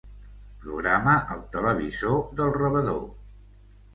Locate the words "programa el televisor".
0.63-2.17